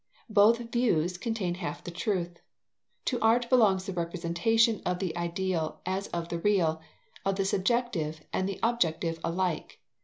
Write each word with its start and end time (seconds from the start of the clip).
Both 0.31 0.57
views 0.71 1.19
contain 1.19 1.53
half 1.53 1.83
the 1.83 1.91
truth. 1.91 2.39
To 3.05 3.19
art 3.21 3.47
belongs 3.51 3.85
the 3.85 3.93
representation 3.93 4.81
of 4.83 4.97
the 4.97 5.15
ideal 5.15 5.79
as 5.85 6.07
of 6.07 6.29
the 6.29 6.39
real, 6.39 6.81
of 7.23 7.35
the 7.35 7.45
subjective 7.45 8.21
and 8.33 8.49
of 8.49 8.55
the 8.59 8.67
objective 8.67 9.19
alike. 9.23 9.79